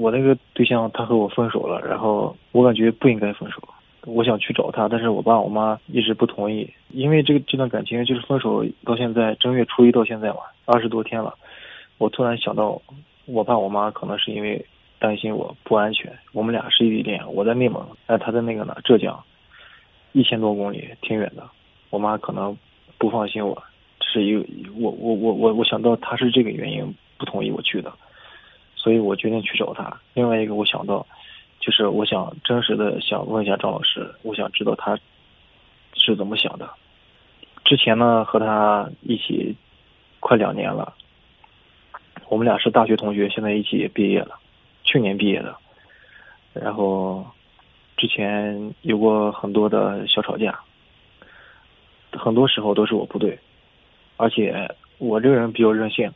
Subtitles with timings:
[0.00, 3.60] 我那个对象他和我分手了，然后我感觉不应该分手，
[4.06, 11.34] 我想去找他，但是我爸我妈一直不同意，因为这个这段感情就是分手到现在正月初一到现在嘛，二十多天了，
[11.98, 12.80] 我突然想到，
[13.26, 14.64] 我爸我妈可能是因为
[14.98, 19.22] 担心我不安全，我们俩是异地恋，我在内蒙，哎，他在那个哪浙江，
[20.12, 21.46] 一千多公里，挺远的，
[21.90, 22.56] 我妈可能
[22.96, 23.62] 不放心我，
[24.00, 24.34] 是一
[24.78, 27.69] 我我我我我想到他是这个原因不同意我去。
[28.90, 30.00] 所以我决定去找他。
[30.14, 31.06] 另外一个，我想到，
[31.60, 34.98] 就是我想真实的想问一下张老师，我想知道他
[35.94, 36.68] 是怎么想的。
[37.64, 39.54] 之前呢，和他一起
[40.18, 40.92] 快两年了，
[42.28, 44.40] 我们俩是大学同学，现在一起也毕业了，
[44.82, 45.56] 去年毕业的。
[46.52, 47.24] 然后
[47.96, 50.58] 之前有过很多的小吵架，
[52.10, 53.38] 很多时候都是我不对，
[54.16, 54.68] 而且
[54.98, 56.12] 我这个人比较任性。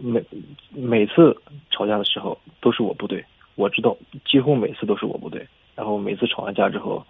[0.00, 0.24] 每
[0.70, 1.36] 每次
[1.70, 7.06] 吵架的时候都是我不对，我知道几乎每次都是我不对，然后每次吵完架之后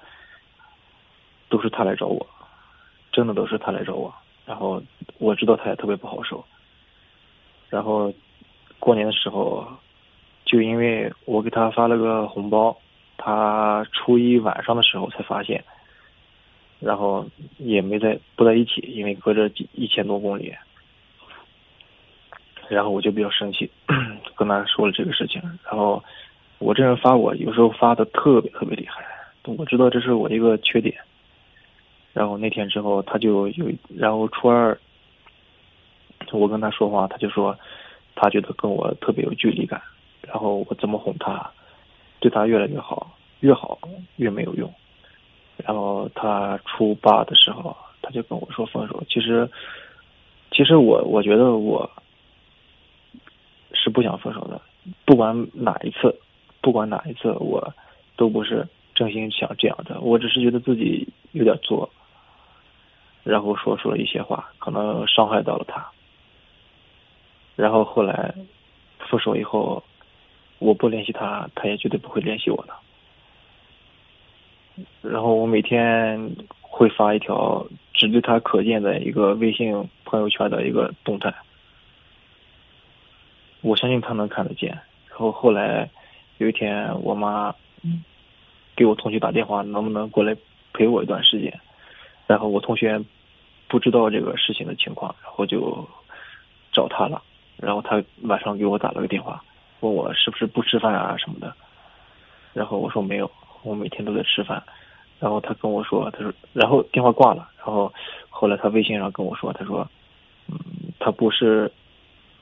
[1.49, 2.27] 都是他来找我，
[3.13, 4.13] 真的都是他来找我，
[4.45, 4.83] 然后
[5.19, 6.45] 我知道他也特别不好受，
[7.69, 8.13] 然后
[8.79, 9.67] 过年的时候
[10.45, 12.77] 就因为我给他发了个红包，
[13.17, 15.63] 他初一晚上的时候才发现，
[16.81, 17.25] 然后
[17.59, 20.53] 也没在不在一起，因为隔着几一千多公里。
[22.71, 23.69] 然后我就比较生气，
[24.37, 25.43] 跟他说了这个事情。
[25.65, 26.01] 然后
[26.59, 29.05] 我这人发我有时候发的特别特别厉害，
[29.43, 30.95] 我知道这是我一个缺点。
[32.13, 34.79] 然后那天之后他就有，然后初二
[36.31, 37.59] 我跟他说话，他就说
[38.15, 39.83] 他觉得跟我特别有距离感。
[40.23, 41.51] 然后我怎么哄他，
[42.21, 43.77] 对他越来越好，越好
[44.15, 44.73] 越没有用。
[45.57, 49.03] 然后他初八的时候他就跟我说分手。
[49.09, 49.51] 其实
[50.53, 51.91] 其实我我觉得我。
[53.83, 54.61] 是不想分手的，
[55.07, 56.15] 不管哪一次，
[56.61, 57.73] 不管哪一次，我
[58.17, 59.99] 都不是真心想这样的。
[60.01, 61.89] 我只是觉得自己有点作，
[63.25, 65.87] 然后说出了一些话，可能伤害到了他。
[67.57, 68.35] 然后后来
[69.09, 69.83] 分手以后，
[70.59, 72.75] 我不联系他，他也绝对不会联系我的。
[75.01, 81.35] 然后我每天会发一条只对他可见的一个微信朋友圈的一个动态。
[83.63, 84.71] 我相信他能看得见。
[85.09, 85.89] 然后后来
[86.39, 87.55] 有一天，我妈
[88.75, 90.35] 给我同学打电话，能不能过来
[90.73, 91.61] 陪我一段时间？
[92.27, 92.99] 然后我同学
[93.69, 95.87] 不知道这个事情的情况，然后就
[96.73, 97.23] 找他了。
[97.59, 99.43] 然后他晚上给我打了个电话，
[99.81, 101.55] 问我是不是不吃饭啊什么的。
[102.55, 103.31] 然后我说没有，
[103.63, 104.63] 我每天都在吃饭。
[105.19, 107.51] 然后他跟我说，他说，然后电话挂了。
[107.59, 107.93] 然后
[108.31, 109.87] 后来他微信上跟我说，他说，
[110.49, 110.59] 嗯，
[110.99, 111.71] 他不是。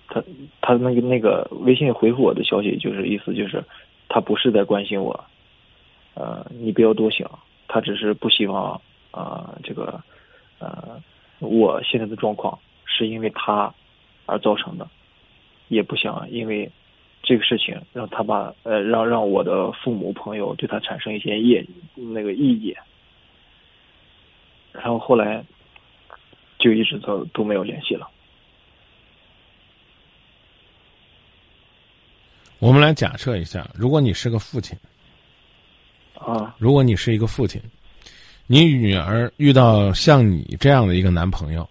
[0.09, 0.25] 他
[0.61, 3.63] 他那个那个微信回复我的消息，就是意思就是，
[4.09, 5.25] 他不是在关心我，
[6.15, 7.31] 呃，你不要多想，
[7.69, 8.81] 他只是不希望
[9.11, 10.03] 啊这个
[10.59, 11.01] 呃
[11.41, 13.75] 我现在的状况是因为他
[14.25, 14.89] 而造成的，
[15.69, 16.71] 也不想因为
[17.23, 22.77] 这个事情让他把呃让让我的父母朋友对他产生一些业那个意见，
[24.73, 25.45] 然后后来
[26.59, 28.09] 就一直都都没有联系了。
[32.59, 34.77] 我们来假设一下，如果你是个父亲，
[36.15, 37.63] 啊，如果你是一个父亲，
[38.47, 41.69] 你女儿遇到像你这样的一个男朋友，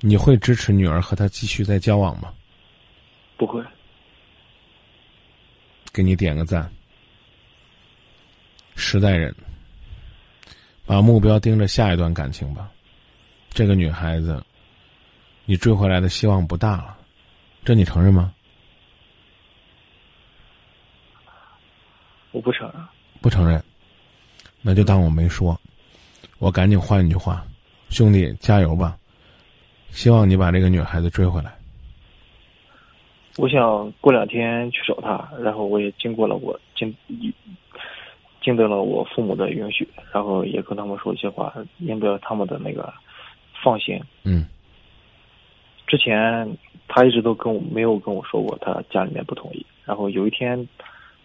[0.00, 2.32] 你会支持女儿和他继续再交往吗？
[3.36, 3.62] 不会。
[5.92, 6.68] 给你点个赞。
[8.74, 9.32] 时代人，
[10.84, 12.70] 把目标盯着下一段感情吧。
[13.50, 14.42] 这个女孩子，
[15.44, 16.96] 你追回来的希望不大了，
[17.64, 18.34] 这你承认吗？
[22.32, 22.82] 我不承认，
[23.20, 23.62] 不承认，
[24.62, 25.58] 那就当我没说。
[26.38, 27.44] 我赶紧换一句话，
[27.90, 28.96] 兄弟加油吧！
[29.90, 31.54] 希望你把这个女孩子追回来。
[33.36, 36.92] 我想过两天去找她，然后我也经过了我经
[38.42, 42.92] 经得了我父母的允许，然后也跟他们说一些话，赢得他们的那个
[43.62, 44.00] 放心。
[44.24, 44.46] 嗯。
[45.86, 46.56] 之前
[46.88, 49.64] 他一直都跟我没有跟我说过，他家里面不同意。
[49.84, 50.66] 然后有一天。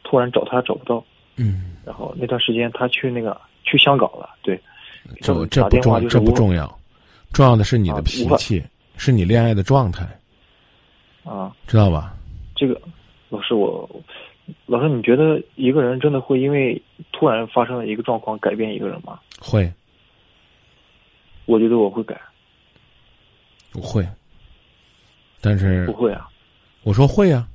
[0.10, 1.04] 突然找他找不到，
[1.36, 4.58] 嗯，然后那段时间他去那个去香港了，对，
[5.20, 6.80] 这这不重这不重要，
[7.34, 8.64] 重要的是你的脾气，
[8.96, 10.08] 是你恋爱的状态，
[11.26, 12.16] 啊，知道吧？
[12.56, 12.82] 这个
[13.28, 13.90] 老师我，
[14.66, 16.82] 老师你觉得一个人真的会因为
[17.12, 19.20] 突然发生的一个状况改变一个人吗？
[19.42, 19.70] 会，
[21.46, 22.18] 我觉得我会改，
[23.74, 24.08] 不会，
[25.42, 26.30] 但是不会啊，
[26.84, 27.46] 我说会啊。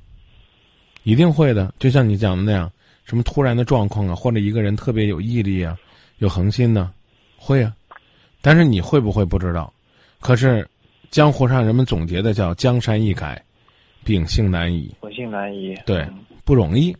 [1.03, 1.73] 一定会的。
[1.79, 2.71] 就像你讲的那样，
[3.05, 5.77] 什么突然的状况啊，或者一个人特别有毅力啊，
[6.17, 6.91] 有恒心呢，
[7.37, 7.73] 会啊。
[8.41, 9.71] 但是你会不会不知道？
[10.19, 10.67] 可是，
[11.11, 13.41] 江湖上人们总结的叫“江山易改，
[14.03, 14.93] 秉性难移”。
[15.01, 16.07] 秉性难移，对，
[16.43, 16.95] 不容易，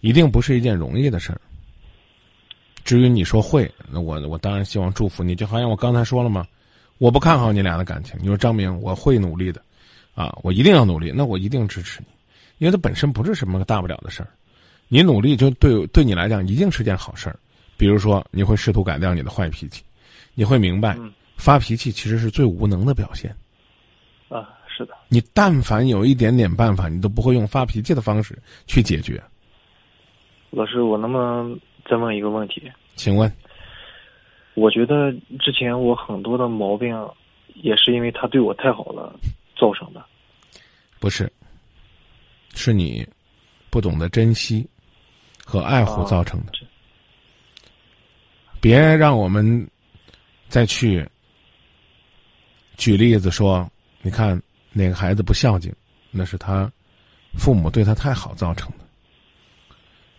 [0.00, 1.40] 一定不是一件容易的事儿。
[2.84, 5.34] 至于你说会，那我我当然希望祝福你。
[5.34, 6.46] 就好像我刚才说了嘛，
[6.98, 8.18] 我不看好你俩的感情。
[8.20, 9.60] 你说张明，我会努力的，
[10.14, 12.06] 啊，我一定要努力，那我一定支持你，
[12.60, 14.28] 因为它本身不是什么大不了的事儿。
[14.86, 17.38] 你努力就对对你来讲一定是件好事儿。
[17.78, 19.82] 比如说，你会试图改掉你的坏脾气。
[20.34, 20.94] 你会明白，
[21.36, 23.34] 发脾气其实是最无能的表现。
[24.28, 24.94] 啊，是的。
[25.08, 29.22] 你但凡有一点点办法，你都不会用发脾气的方式去解决。
[30.50, 31.58] 老师，我能不能
[31.88, 32.70] 再问一个问题？
[32.94, 33.32] 请问，
[34.52, 36.94] 我觉得之前我很多的毛病，
[37.54, 39.18] 也是因为他对我太好了
[39.56, 40.04] 造成的。
[40.98, 41.32] 不是，
[42.54, 43.06] 是你
[43.70, 44.68] 不懂得珍惜
[45.44, 46.52] 和爱护造成的。
[48.60, 49.68] 别让我们。
[50.48, 51.08] 再去
[52.76, 53.70] 举例子说，
[54.02, 54.42] 你看
[54.72, 55.72] 哪个孩子不孝敬，
[56.10, 56.68] 那是他
[57.34, 58.84] 父母对他太好造成的；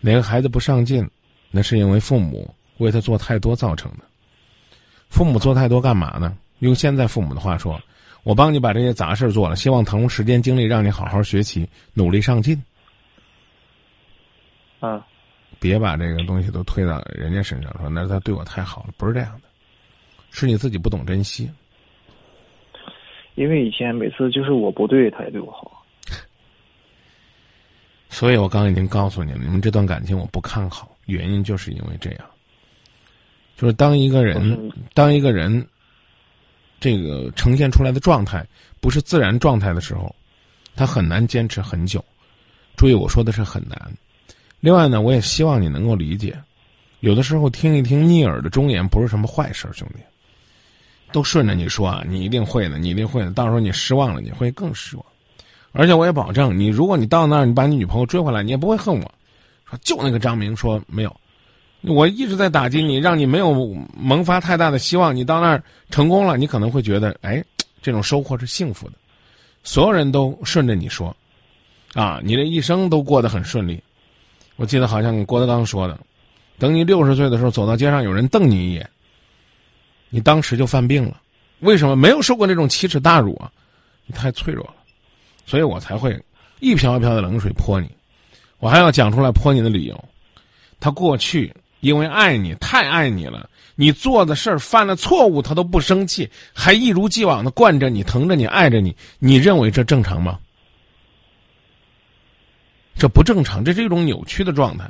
[0.00, 1.06] 哪个孩子不上进，
[1.50, 4.06] 那是因为父母为他做太多造成的。
[5.10, 6.34] 父母做太多干嘛呢？
[6.60, 7.78] 用现在父母的话说，
[8.22, 12.60] 我帮你把这些杂事做了，希望腾出时间精力让你好好学习，努力上进。
[14.80, 15.06] 啊，
[15.60, 19.48] 别把这个东西都推到人家身上，说那是他对我太好了，不是这样的。
[20.30, 21.50] 是你自己不懂珍惜，
[23.34, 25.84] 因为以前每次就是我不对，他也对我好，
[28.08, 32.24] 所以我刚刚已经告诉你了，你们这段感情我不看好，原因就是因为这样，
[33.56, 35.64] 就是当一个人当一个人
[36.82, 38.44] 这个呈现出来的状态
[38.80, 40.12] 不是自然状态的时候，
[40.74, 42.04] 他很难坚持很久。
[42.74, 43.78] 注意我说的是很难。
[44.58, 46.36] 另外呢，我也希望你能够理解，
[46.98, 50.02] 有的时候听一听逆耳的忠言不是什么坏事，兄弟。
[51.12, 53.30] 都顺着你说啊，你一定会的，你一定会的。
[53.30, 55.06] 到时候你失望了，你会更失望。
[55.70, 59.14] 而且我也保证，你如果你到那儿，你把你女朋友追回来，你也不会恨我。
[59.70, 61.16] 说就那个张明说没有，
[61.82, 63.52] 我一直在打击你，让你没有
[63.96, 65.14] 萌发太大的希望。
[65.14, 67.42] 你到那儿成功了，你可能会觉得，哎，
[67.82, 68.94] 这种收获是幸福的。
[69.64, 71.14] 所有人都顺着你说，
[71.94, 73.82] 啊，你这一生都过得很顺利。
[74.56, 75.98] 我记得好像郭德纲说的，
[76.58, 78.88] 等你六十岁的时候，走到街上有人瞪你一眼。
[80.08, 81.20] 你当时就犯病了，
[81.60, 83.50] 为什么没有受过那种奇耻大辱啊？
[84.06, 84.74] 你太脆弱了，
[85.46, 86.16] 所以我才会
[86.60, 87.88] 一瓢一瓢的冷水泼你。
[88.58, 90.04] 我还要讲出来泼你的理由。
[90.78, 91.52] 他过去
[91.82, 98.94] 因为爱你，太爱你了，你做的事儿犯了错误，他都不生气，还一如既往的惯着你、疼着你、爱着你。
[99.18, 100.38] 你认为这正常吗？
[102.94, 104.88] 这不正常，这是一种扭曲的状态，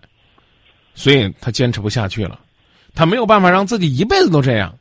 [0.94, 2.39] 所以他坚持不下去了，
[2.95, 4.79] 他没有办法让自己一辈子都这样。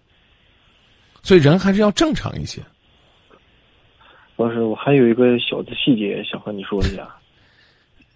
[1.24, 2.62] 所以人还是要正常一些。
[4.36, 7.08] 老师，我还有一个小的细节想和你说一下。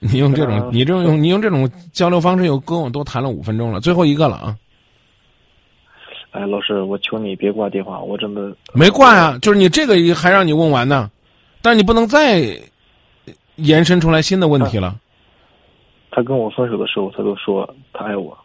[0.12, 4.58] 你用这种，你这种用你用这种交流方式，又跟我多谈了五分钟了，最后一个了啊！
[6.32, 9.38] 哎，老师，我求你别挂电话，我真的没挂呀。
[9.42, 11.10] 就是你这个还让你问完呢，
[11.62, 12.60] 但你不能再
[13.56, 15.00] 延伸出来新的问题了。
[16.12, 18.38] 他跟我分手的时候，他都说他爱我。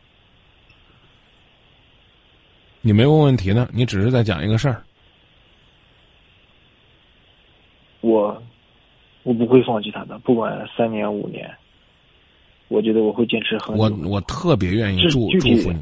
[2.81, 4.83] 你没问问题呢，你只是在讲一个事儿。
[8.01, 8.43] 我，
[9.23, 11.51] 我不会放弃他的，不管三年五年，
[12.69, 13.83] 我觉得我会坚持很久。
[13.83, 15.79] 我我特别愿意祝祝福你。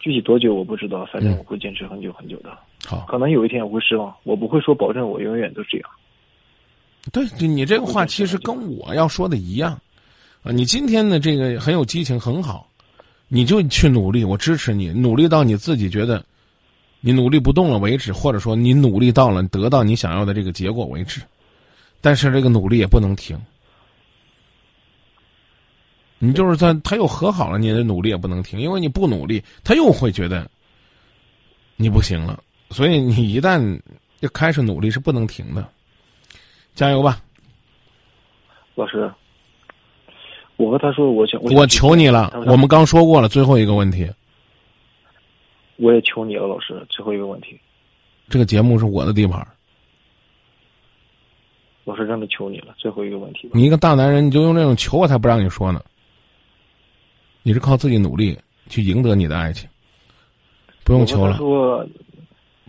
[0.00, 2.50] 具体多久我不知道，反正我会坚持很久很久的。
[2.84, 5.88] 好，可能有一天我会失望，我不会说保证我永远都这样。
[7.12, 9.80] 对，你这个话其实跟我要说的一样，
[10.42, 12.68] 啊，你今天的这个很有激情，很好。
[13.28, 16.22] 你就去努力，我支持你，努力到你自己觉得
[17.00, 21.22] 你努力不动了为止，或者说你努力到了得到你想要的这个结果为止。
[22.02, 23.40] 但是这个努力也不能停。
[26.18, 30.48] 你就是在他又和好了，你的努力也不能停，因为你不努力，他又会觉得
[31.76, 32.42] 你不行了。
[32.70, 33.80] 所以你一旦
[34.20, 35.66] 就开始努力，是不能停的。
[36.74, 37.20] 加油吧，
[38.74, 39.10] 老师。
[40.56, 42.32] 我和他说，我想我求你了。
[42.46, 44.08] 我们刚说过了，最后一个问题。
[45.76, 47.58] 我也求你了，老师，最后一个问题。
[48.28, 49.44] 这个节目是我的地盘。
[51.84, 53.50] 老师真的求你了，最后一个问题。
[53.52, 55.82] 你一个大男人，你就用这种求，我才不让你说呢。
[57.42, 59.68] 你是靠自己努力去赢得你的爱情，
[60.84, 61.38] 不用求了。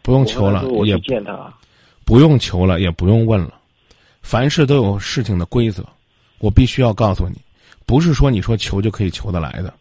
[0.02, 1.54] 不用求了，也见他。
[2.04, 3.54] 不用求了，也不用问了。
[4.22, 5.86] 凡事都有事情的规则。
[6.40, 7.38] 我必须要告诉你，
[7.86, 9.74] 不是说你说求就可以求得来的。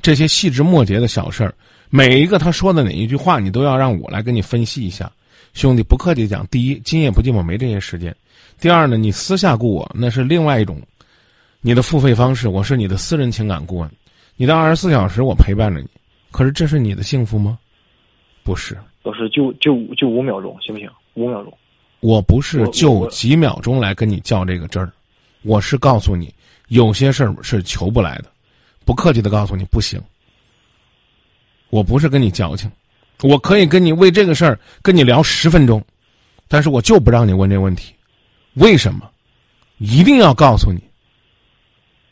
[0.00, 1.54] 这些细枝末节的小事儿，
[1.90, 5.12] 每一个他说的哪一句话，你都要让我来跟你分析一下。
[5.52, 8.12] 兄弟，不客气讲，第一，今夜不寂寞没这些时间；
[8.60, 10.80] 第二呢，你私下雇我那是另外一种，
[11.60, 13.90] 你的付费方式，我是你的私人情感顾问，
[14.36, 15.88] 你的二十四小时我陪伴着你。
[16.30, 17.58] 可是这是你的幸福吗？
[18.44, 20.88] 不是，老师，就就就五秒钟，行不行？
[21.14, 21.52] 五秒钟。
[22.00, 24.90] 我不是就几秒钟来跟你较这个真儿，
[25.42, 26.32] 我是告诉你，
[26.68, 28.26] 有些事儿是求不来的。
[28.86, 30.00] 不客气的告诉你，不行。
[31.68, 32.70] 我不是跟你矫情，
[33.22, 35.84] 我可以跟你为这个事儿跟你聊十分钟，
[36.48, 37.94] 但是我就不让你问这问题，
[38.54, 39.10] 为什么？
[39.78, 40.82] 一定要告诉你，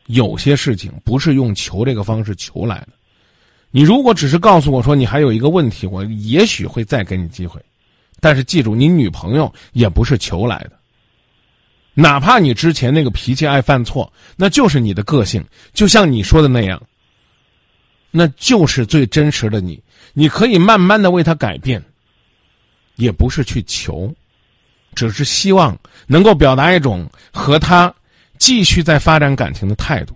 [0.07, 2.89] 有些事情不是用求这个方式求来的。
[3.71, 7.61] 你如果只是告诉我说你还有一个问题，我也许会再给你机会，
[8.21, 10.73] 但是记住，你女朋友也不是求来的。
[11.93, 16.83] 哪怕你之前那个脾气爱犯错，那就是你的个性，就像你说的那样，
[18.11, 19.83] 那就是最真实的你。
[20.13, 21.83] 你可以慢慢的为他改变，
[22.97, 24.15] 也不是去求，
[24.95, 27.93] 只是希望能够表达一种和他
[28.39, 30.15] 继续在发展感情的态度，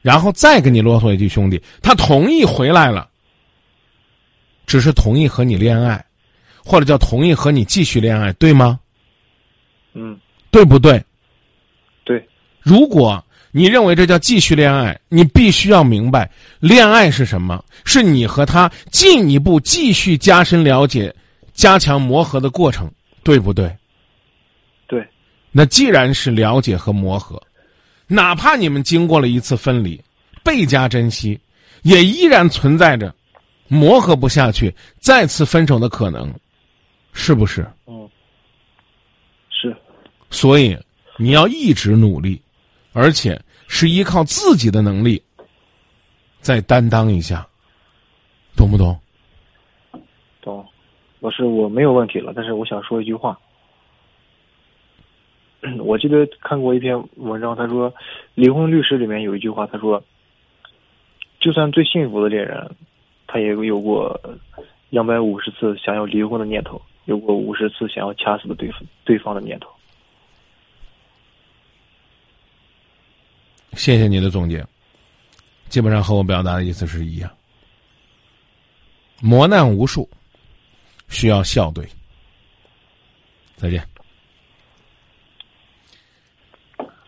[0.00, 3.08] 然后再跟你啰嗦一句，兄弟，他同意回来了，
[4.66, 6.04] 只是同意和你恋爱，
[6.64, 8.78] 或者叫同意和你继续恋爱，对吗？
[9.94, 10.18] 嗯。
[10.50, 11.02] 对不对？
[12.04, 12.28] 对。
[12.60, 16.28] 如果你认为这叫继续恋爱，你必须要明白，
[16.58, 17.62] 恋爱是什么？
[17.84, 21.14] 是你和他进一步继续加深了解、
[21.52, 22.90] 加强磨合的过程，
[23.22, 23.70] 对不对？
[24.86, 25.06] 对。
[25.50, 27.40] 那既然是了解和磨合，
[28.06, 30.02] 哪怕你们经过了一次分离，
[30.42, 31.38] 倍加珍惜，
[31.82, 33.14] 也依然存在着
[33.68, 36.32] 磨合不下去、再次分手的可能，
[37.12, 37.70] 是不是？
[37.86, 38.08] 嗯。
[39.50, 39.76] 是
[40.30, 40.74] 所以，
[41.18, 42.40] 你要一直努力，
[42.92, 45.22] 而且是依靠自己的能力，
[46.40, 47.46] 再担当一下，
[48.56, 48.98] 懂不懂？
[50.40, 50.66] 懂，
[51.20, 53.38] 老师，我没有问题了，但是我想说一句话。
[55.78, 57.90] 我记得看过一篇文章，他说，
[58.34, 60.02] 《离婚律师》里面有一句话，他说，
[61.38, 62.74] 就算最幸福的恋人，
[63.28, 64.20] 他也有过
[64.90, 69.70] 两百五十次想要离婚的念头，有过五十次想要掐死的对方对方的念头。
[73.74, 74.64] 谢谢你的总结，
[75.68, 77.30] 基本上和我表达的意思是一样。
[79.20, 80.08] 磨难无数，
[81.08, 81.88] 需要笑对。
[83.56, 83.86] 再见，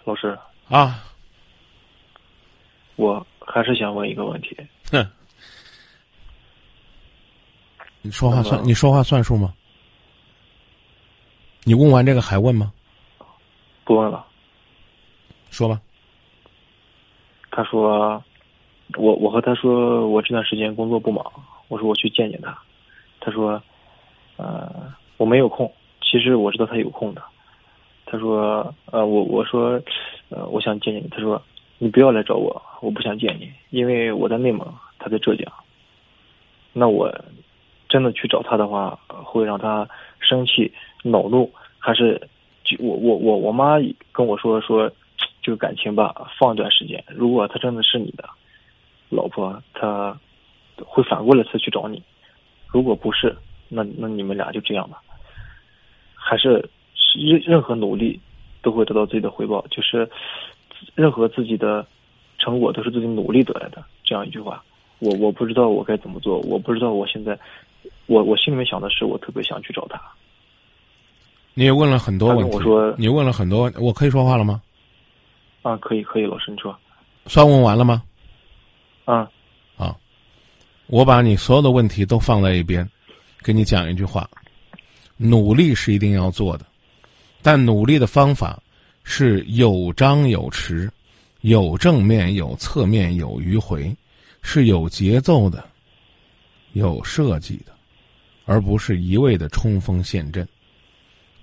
[0.04, 1.04] 老师啊，
[2.94, 4.56] 我还是想问一个问题。
[4.92, 5.04] 哼，
[8.02, 9.52] 你说话算你说话算数吗？
[11.64, 12.73] 你问完这个还问吗？
[13.85, 14.25] 不问了。
[15.50, 15.80] 说吧。
[17.56, 18.20] 他说
[18.99, 21.25] ：“我我和他说我这段时间工作不忙，
[21.68, 22.58] 我说我去见见他。
[23.20, 23.62] 他说：
[24.37, 25.73] 呃，我没有空。
[26.02, 27.23] 其实我知道他有空的。
[28.06, 29.80] 他说：呃，我我说，
[30.30, 31.08] 呃，我想见见你。
[31.11, 31.40] 他说：
[31.78, 34.66] 你不要来找我，我不想见你，因为我在内蒙，
[34.99, 35.46] 他在浙江。
[36.73, 37.08] 那我
[37.88, 40.73] 真的去找他的话，会让他生气
[41.04, 42.20] 恼怒，还是
[42.64, 43.76] 就我我我我妈
[44.11, 44.90] 跟我说说。”
[45.44, 47.04] 这个感情吧，放一段时间。
[47.06, 48.24] 如果他真的是你的
[49.10, 50.18] 老婆，他
[50.82, 52.02] 会反过来再去找你。
[52.66, 53.36] 如果不是，
[53.68, 55.02] 那那你们俩就这样吧。
[56.14, 56.66] 还是
[57.14, 58.18] 任任何努力
[58.62, 60.08] 都会得到自己的回报，就是
[60.94, 61.86] 任何自己的
[62.38, 63.84] 成果都是自己努力得来的。
[64.02, 64.64] 这样一句话，
[64.98, 67.38] 我我不知道我该怎么做，我不知道我现在，
[68.06, 70.00] 我我心里面想的是，我特别想去找他。
[71.52, 74.62] 你也问了很多问题，我说你问了很多，我可以说话了吗？
[75.64, 76.78] 啊，可以，可以，老师，你说，
[77.25, 78.02] 算问完了吗？
[79.06, 79.30] 啊，
[79.78, 79.97] 啊，
[80.88, 82.87] 我把你所有的问题都放在一边，
[83.42, 84.28] 给你讲一句话：
[85.16, 86.66] 努力是一定要做的，
[87.40, 88.62] 但努力的方法
[89.04, 90.87] 是有张有弛，
[91.40, 93.90] 有正面，有侧面，有迂回，
[94.42, 95.64] 是有节奏的，
[96.75, 97.73] 有设计的，
[98.44, 100.47] 而不是一味的冲锋陷阵。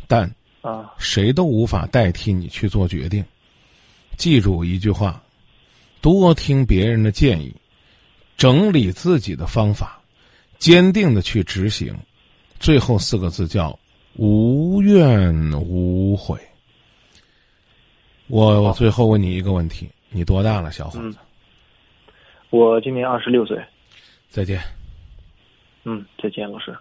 [0.07, 3.25] 但啊，谁都无法代替你去做决定。
[4.21, 5.19] 记住一句话：
[5.99, 7.51] 多听别人的建议，
[8.37, 9.99] 整理自己的方法，
[10.59, 11.97] 坚定的去执行。
[12.59, 13.75] 最后四个字叫
[14.13, 16.39] “无怨无悔”。
[18.29, 21.17] 我我最后问你一个问题：你多大了，小伙子？
[22.51, 23.59] 我今年二十六岁。
[24.29, 24.61] 再见。
[25.83, 26.77] 嗯，再见，老师。